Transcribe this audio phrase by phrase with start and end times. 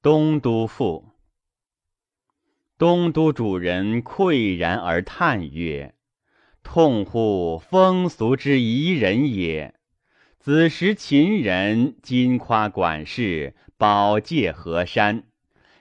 [0.00, 1.06] 东都赋。
[2.78, 5.96] 东都主人喟然而叹曰
[6.62, 9.74] ：“痛乎风俗之宜人也！
[10.38, 15.24] 子时秦人今夸管事，保戒河山，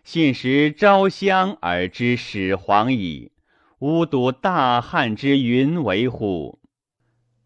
[0.03, 3.34] 信时昭襄而知始皇矣。
[3.77, 6.59] 吾睹大汉之云为乎？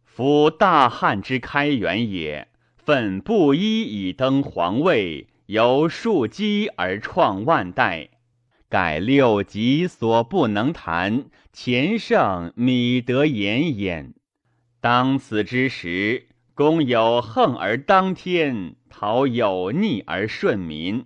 [0.05, 2.47] 夫大汉之开元也，
[2.77, 8.07] 奋布衣以登皇位。”由庶几而创万代，
[8.69, 14.13] 盖六极所不能谈，前圣米得言焉。
[14.79, 21.03] 当此之时，公有横而当天，陶有逆而顺民。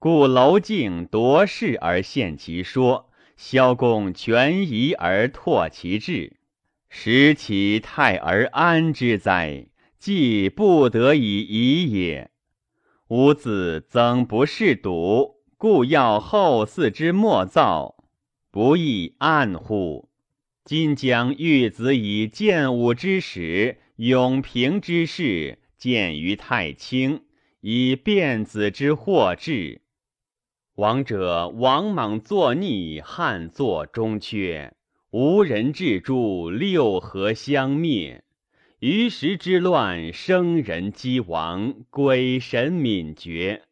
[0.00, 6.38] 故娄敬夺势而献其说，萧公权宜而拓其志，
[6.88, 9.66] 使其泰而安之哉？
[10.00, 12.32] 既不得已已也。
[13.08, 18.04] 吾子曾不是笃，故要后嗣之莫造，
[18.50, 20.10] 不亦暗乎？
[20.62, 27.22] 今将玉子以建武之始，永平之事，见于太清，
[27.62, 29.80] 以变子之祸至。
[30.74, 34.74] 王者王莽作逆，汉作中缺，
[35.12, 38.22] 无人治诸，六合相灭。
[38.80, 43.64] 于时之乱，生人击亡，鬼神泯绝，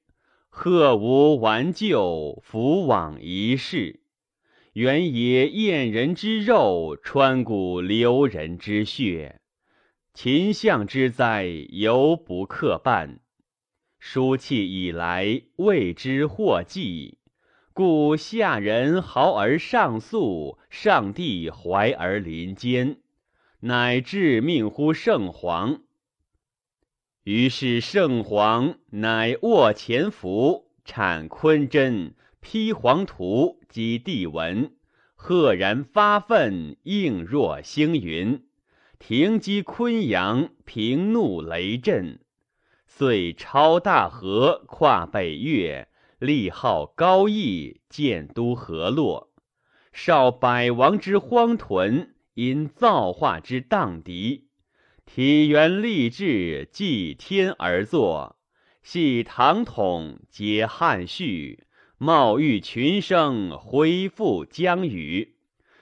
[0.48, 4.00] 鹤无完旧，福往一世。
[4.72, 9.40] 原野燕人之肉，川谷流人之血。
[10.12, 13.20] 秦相之灾，犹不克半。
[14.00, 17.18] 书契以来，未知祸迹，
[17.72, 22.96] 故下人豪而上诉，上帝怀而临坚。
[23.66, 25.80] 乃致命乎圣皇。
[27.24, 34.70] 于是圣皇乃握前服，产坤贞，披黄图，及帝文，
[35.16, 38.46] 赫然发愤，应若星云，
[39.00, 42.20] 停击昆阳，平怒雷震，
[42.86, 45.88] 遂超大河，跨北岳，
[46.20, 49.32] 立号高邑，建都河洛，
[49.92, 52.12] 少百王之荒屯。
[52.36, 54.42] 因造化之荡涤，
[55.06, 58.36] 体元立志，继天而作，
[58.82, 61.64] 系唐统，解汉序，
[61.96, 65.36] 茂育群生，恢复疆域，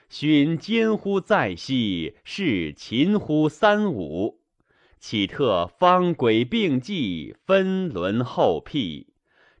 [0.09, 4.39] 勋坚乎在昔，是秦乎三五，
[4.97, 9.07] 岂特方轨并济，分伦后辟，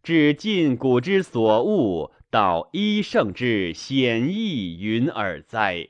[0.01, 5.89] 至晋古之所恶，到一圣之显义云尔哉？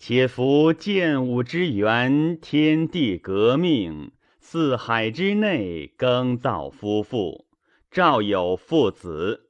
[0.00, 7.46] 且夫建武之源，天地革命，四海之内，耕造夫妇，
[7.90, 9.48] 赵有父子，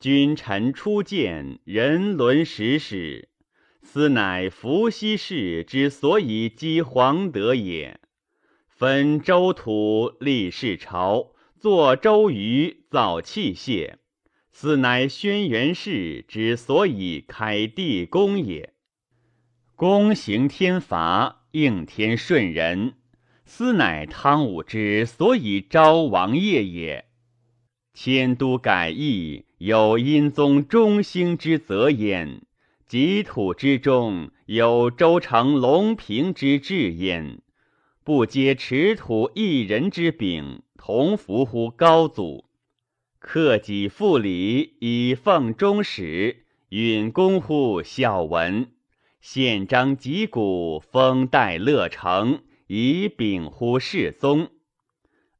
[0.00, 3.28] 君臣初见，人伦始始，
[3.80, 8.00] 斯乃伏羲氏之所以积黄德也。
[8.66, 13.94] 分周土，立世朝，作周瑜，造器械，
[14.50, 18.74] 斯乃轩辕氏之所以开地宫也。
[19.78, 22.94] 公行天罚，应天顺人，
[23.44, 27.04] 斯乃汤武之所以昭王业也。
[27.94, 32.40] 迁都改易，有殷宗中兴之泽焉；
[32.88, 37.38] 己土之中，有周成隆平之志焉。
[38.02, 42.46] 不皆持土一人之柄，同服乎高祖？
[43.20, 48.72] 克己复礼，以奉终始，允公乎孝文。
[49.20, 54.50] 宪章击鼓，封代乐成，以秉乎世宗。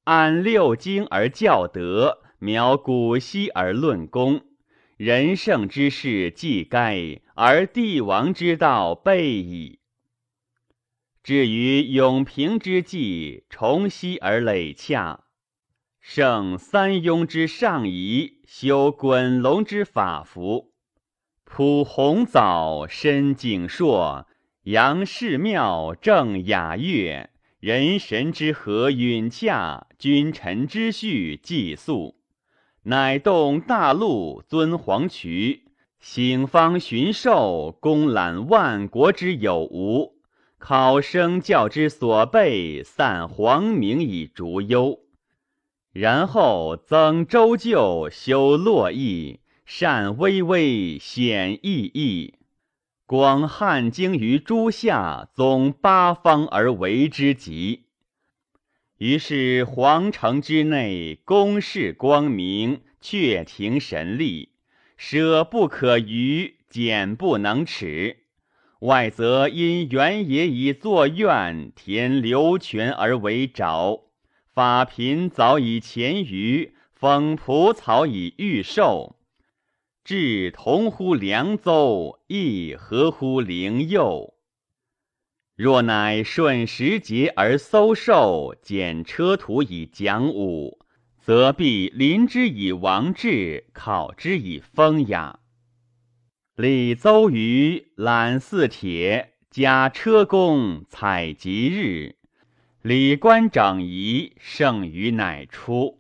[0.02, 4.42] 按六经而教德，描古稀而论功。
[4.96, 9.78] 人圣之事既该，而帝王之道备矣。
[11.22, 15.24] 至于永平之际，重熙而累洽，
[16.00, 20.72] 圣三庸之上仪，修滚龙之法服。
[21.50, 24.26] 普红藻，深景硕，
[24.64, 32.16] 杨氏庙，正雅乐，人神之和允洽，君臣之序祭肃，
[32.84, 35.64] 乃动大陆，尊黄渠，
[35.98, 40.12] 醒方巡狩，公览万国之有无，
[40.58, 45.00] 考生教之所备，散皇明以逐忧，
[45.92, 49.40] 然后增周旧，修洛邑。
[49.70, 52.32] 善巍巍，显奕奕，
[53.04, 57.82] 广汉经于诸夏，宗八方而为之极。
[58.96, 64.52] 于是皇城之内，宫室光明，阙庭神力，
[64.96, 68.20] 舍不可逾，俭不能耻。
[68.80, 74.04] 外则因原野以作苑，填流泉而为沼，
[74.54, 79.16] 法嫔早已潜于，封蒲草以御兽。
[80.08, 84.32] 至同乎凉邹，亦合乎灵佑。
[85.54, 90.78] 若乃顺时节而搜寿，减车途以讲武，
[91.18, 95.40] 则必临之以王志，考之以风雅。
[96.56, 102.16] 礼邹于揽四铁，加车公采吉日，
[102.80, 105.97] 礼官整仪，圣于乃出。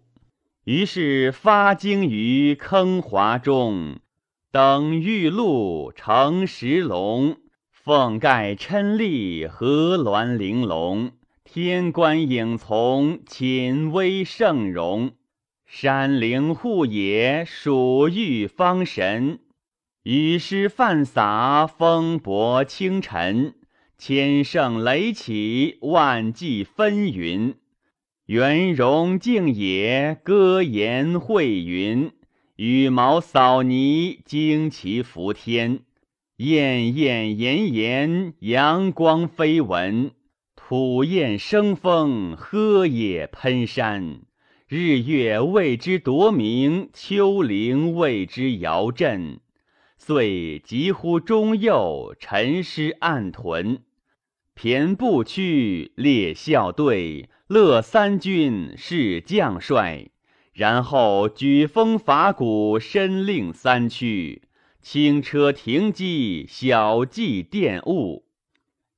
[0.68, 4.00] 于是发经于坑华中，
[4.52, 7.38] 等玉露成石龙。
[7.70, 11.12] 凤盖琛丽，合鸾玲珑；
[11.42, 15.12] 天官影从，寝威圣容。
[15.64, 19.38] 山陵护野，蜀玉方神。
[20.02, 23.54] 雨湿泛洒，风薄清晨。
[23.96, 27.54] 千圣雷起，万骑纷纭。
[28.28, 32.12] 圆融静野，歌言会云。
[32.56, 35.80] 羽毛扫泥，旌旗伏天。
[36.36, 40.10] 燕燕炎炎，阳光飞蚊；
[40.54, 44.20] 土焰生风，喝野喷山。
[44.66, 49.40] 日月为之夺明，丘陵为之摇震。
[49.96, 53.84] 遂疾乎中右，陈师暗屯。
[54.54, 60.10] 骈步驱，列校队，乐三军，是将帅。
[60.52, 64.42] 然后举风伐鼓，申令三区。
[64.82, 68.24] 轻车停机，小计电物；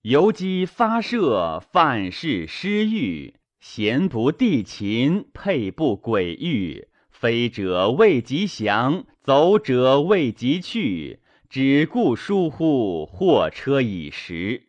[0.02, 6.88] 游击发射，犯事失欲；闲不地勤，配不轨域。
[7.08, 11.20] 飞者未及降，走者未及去。
[11.48, 14.62] 只顾疏忽，货车已时；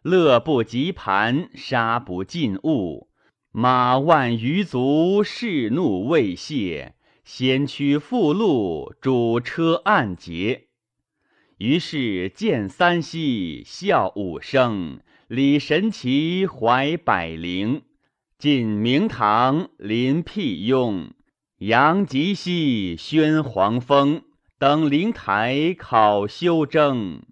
[0.00, 3.08] 乐不及盘，杀不尽物。
[3.58, 6.94] 马万余足，士怒未泄。
[7.24, 10.64] 先驱复路，主车暗捷。
[11.56, 17.80] 于是见三溪，笑五声，礼神奇，怀百灵。
[18.38, 21.14] 进明堂，临辟雍，
[21.60, 24.20] 扬吉溪，宣黄风。
[24.58, 27.22] 登灵台，考修征。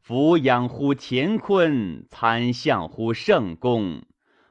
[0.00, 4.02] 俯仰乎乾坤，参向乎圣宫。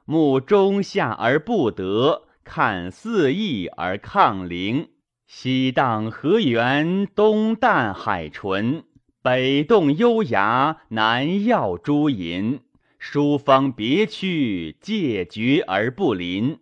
[0.07, 2.23] 目中下而不得。
[2.45, 4.87] 看四翼而抗灵，
[5.27, 8.85] 西荡河源，东淡海淳，
[9.21, 12.61] 北动幽崖，南耀朱银。
[12.97, 16.59] 殊方别去，借绝而不临。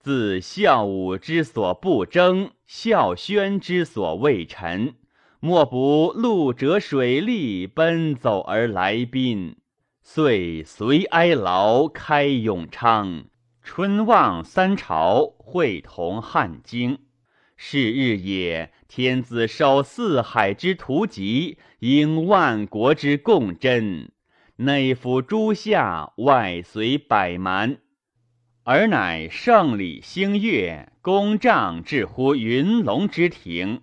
[0.00, 4.96] 自孝武之所不争，孝宣之所未陈，
[5.38, 9.56] 莫不陆者水利，奔走而来宾。
[10.10, 13.26] 遂随哀牢，开永昌。
[13.62, 17.00] 春望三朝，会同汉京。
[17.58, 24.10] 是日也，天子受四海之图籍，应万国之共珍。
[24.56, 27.76] 内服诸夏，外随百蛮，
[28.64, 33.82] 而乃圣礼星月，公帐至乎云龙之庭。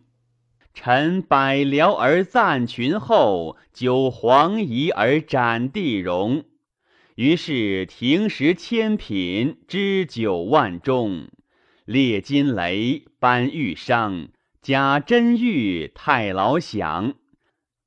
[0.75, 6.43] 臣百僚而赞群后，九黄仪而斩地荣。
[7.15, 11.29] 于是停食千品，知九万钟，
[11.85, 14.27] 列金雷，颁玉商，
[14.61, 17.15] 加真玉，太牢响。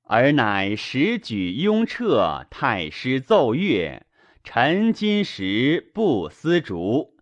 [0.04, 4.06] 而乃时举雍彻，太师奏乐，
[4.42, 7.18] 陈金石不思竹，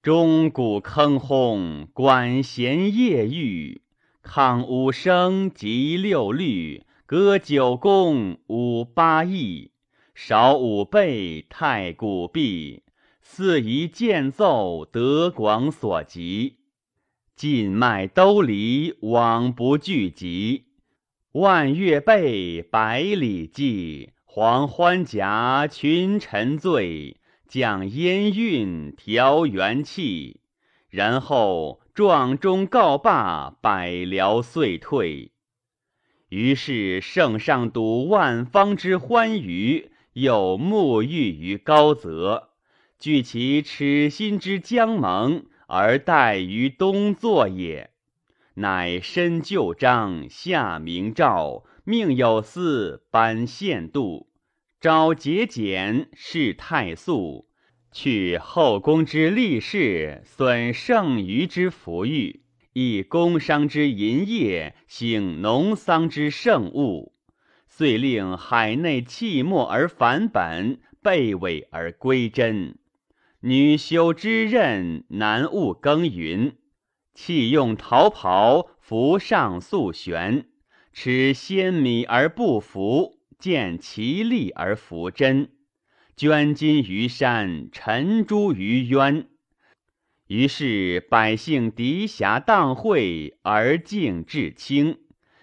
[0.00, 3.82] 钟鼓铿轰，管弦夜玉，
[4.22, 9.70] 抗五声，及六律，歌九宫，舞八佾。
[10.14, 12.82] 少五倍，太古毕；
[13.22, 16.56] 四夷见奏，德广所及。
[17.36, 20.64] 尽迈兜离，往不聚集。
[21.32, 24.10] 万月备，百里计。
[24.24, 27.20] 黄欢甲，群臣醉。
[27.46, 30.37] 讲烟韵，调元气。
[30.90, 35.32] 然后壮中告罢，百僚遂退。
[36.28, 39.90] 于是圣上睹万方之欢愉。
[40.14, 42.48] 又沐浴于高泽，
[42.98, 47.90] 据其耻心之将盟，而待于东作也。
[48.54, 54.28] 乃申旧章，下明诏，命有司颁献度，
[54.80, 57.46] 诏节俭，事太素。
[57.90, 62.42] 去后宫之利事，损剩余之福裕，
[62.72, 67.14] 以工商之淫业，兴农桑之盛物，
[67.66, 72.76] 遂令海内弃没而返本，背尾而归真。
[73.40, 76.56] 女修之任，男务耕耘，
[77.14, 80.46] 弃用桃袍，服上素玄，
[80.92, 85.50] 持鲜米而不服，见其利而服真，
[86.18, 89.28] 捐金于山，沉珠于渊。
[90.26, 94.98] 于是百姓涤霞荡秽而静至清，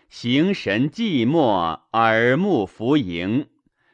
[0.09, 3.47] 形神寂寞耳目浮盈，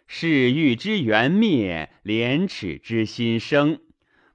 [0.08, 3.80] 视欲之缘灭，廉耻之心生。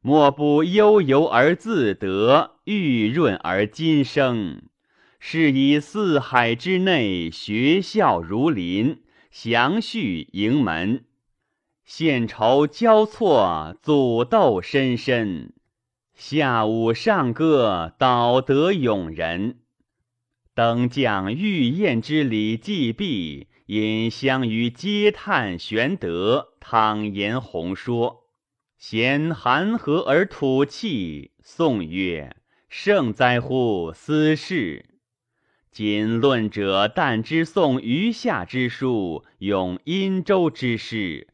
[0.00, 4.62] 莫不悠游而自得，玉润而今生。
[5.18, 11.05] 是以四海之内，学校如林，祥序盈门，
[11.86, 15.52] 献酬交错，祖斗深深。
[16.14, 19.60] 下午上歌，导德咏人。
[20.52, 28.24] 登将御宴之礼既毕，因相于嗟叹玄德，躺言宏说。
[28.76, 32.34] 贤含和而吐气，宋曰
[32.68, 34.86] ：“圣哉乎斯事！
[35.70, 41.28] 今论者但知宋余下之书，咏殷周之事，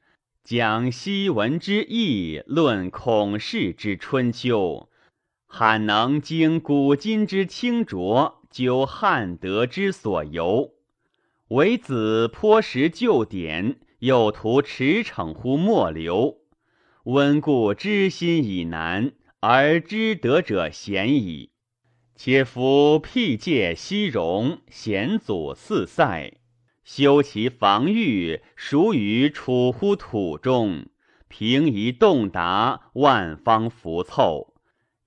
[0.44, 4.88] 讲昔文之义，论孔氏之春秋，
[5.46, 10.72] 罕能经古今之清浊，究汉德之所由。
[11.50, 16.38] 唯子颇识旧典，又图驰骋乎末流。”
[17.04, 21.50] 温故知新已难，而知德者鲜矣。
[22.16, 26.40] 且夫辟戒西戎，贤祖四塞，
[26.84, 30.86] 修其防御，孰于处乎土中？
[31.28, 34.54] 平夷洞达，万方浮凑。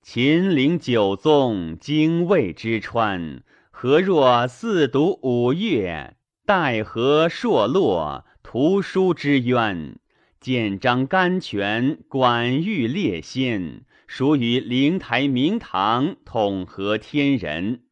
[0.02, 6.16] 秦陵九宗，精卫之川，何若四渎五岳？
[6.44, 9.98] 待河朔洛，图书之渊。
[10.40, 17.82] 建章甘泉，管玉列仙，属于灵台明堂，统合天人。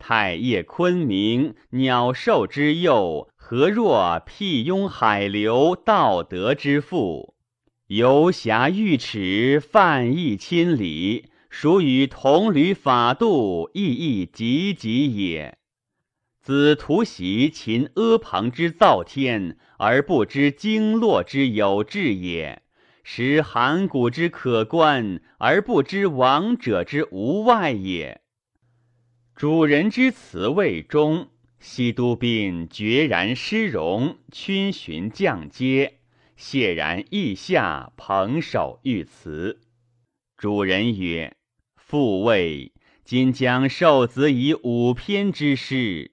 [0.00, 7.34] 太液昆明，鸟兽之幼，何若辟雍海流，道德之父？
[7.88, 15.58] 游侠御尺，泛溢千里，属与同旅法度，意义极极也。
[16.40, 22.62] 子徒袭秦阿房之造天，而不知经络之有志也；
[23.04, 28.22] 识函谷之可观，而不知王者之无外也。
[29.40, 31.30] 主人之辞未终，
[31.60, 36.00] 西都兵决然失容，群寻降阶，
[36.36, 39.62] 谢然意下，捧手欲辞。
[40.36, 41.38] 主人曰
[41.74, 46.10] ：“父谓今将受子以五篇之诗。”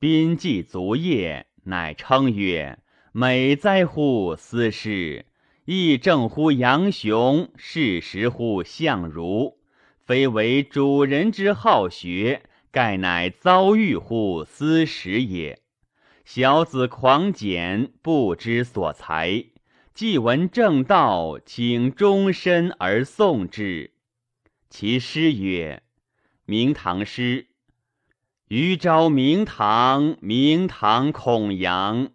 [0.00, 2.80] 宾既足业，乃称曰
[3.14, 5.26] ：“美哉乎斯事！
[5.64, 9.56] 义正乎杨雄，事实乎相如。
[10.00, 15.60] 非为主人之好学，盖乃遭遇乎斯时也。
[16.24, 19.44] 小子狂简，不知所才。
[19.94, 23.92] 既闻正道，请终身而诵之。”
[24.70, 25.82] 其诗曰
[26.44, 27.46] ：“明堂诗。”
[28.48, 32.10] 余昭明堂，明堂孔阳，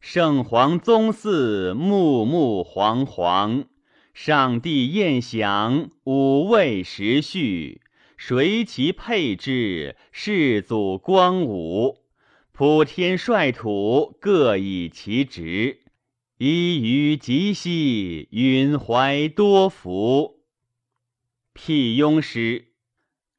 [0.00, 3.64] 圣皇宗嗣，穆穆皇皇。
[4.12, 7.82] 上帝宴享，五味时序，
[8.16, 9.96] 谁其配之？
[10.10, 11.98] 世祖光武，
[12.52, 15.80] 普天率土，各以其职。
[16.38, 20.40] 一于极兮，允怀多福。
[21.52, 22.72] 辟雍诗。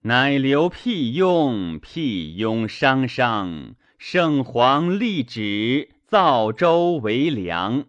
[0.03, 7.85] 乃留辟雍，辟雍商商，圣皇立旨，造周为梁。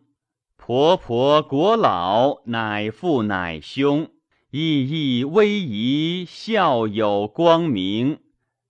[0.57, 4.11] 婆婆国老，乃父乃兄，
[4.51, 8.21] 义义威仪，孝有光明。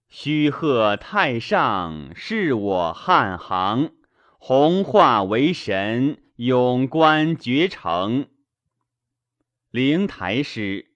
[0.08, 3.92] 须贺太上，是我汉行。
[4.38, 8.26] 弘化为神，永观绝成。
[9.70, 10.86] 灵台诗。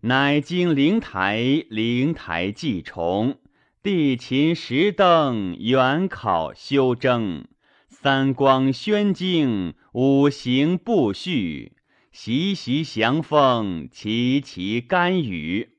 [0.00, 3.38] 乃经灵台，灵台既重，
[3.80, 7.46] 地勤石灯，元考修征，
[7.88, 11.76] 三光宣经，五行布序，
[12.12, 15.76] 习习祥风，齐齐甘雨，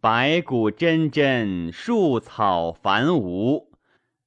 [0.00, 3.66] 白骨真真，树草繁芜，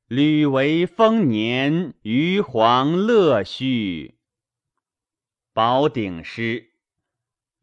[0.08, 4.16] 屡为丰年，余黄乐序。
[5.54, 6.68] 宝鼎诗。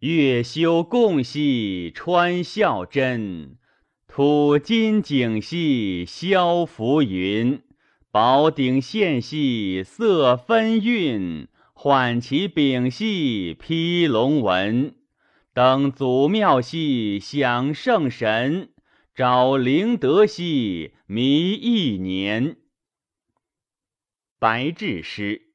[0.00, 3.56] 月修共系穿孝真，
[4.06, 7.62] 土金景系消浮云。
[8.10, 11.48] 宝鼎线系色分韵，
[11.78, 14.95] 缓其丙系披龙纹。
[15.52, 18.71] 登祖庙系享圣神，
[19.14, 22.56] 找灵德系弥一年。
[24.38, 25.50] 白志诗。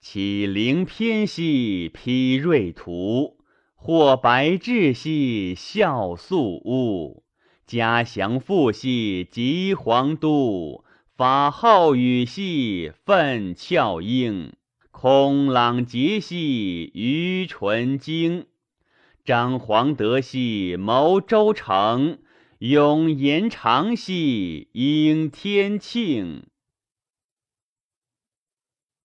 [0.00, 3.38] 起灵偏兮披瑞图，
[3.74, 7.24] 或白志兮孝素屋。
[7.66, 10.84] 家祥父兮吉皇都，
[11.16, 14.52] 法号羽兮奋翘英。
[15.04, 18.46] 空朗节兮于纯经，
[19.22, 22.20] 张皇德兮谋周成，
[22.60, 26.46] 永延长兮应天庆。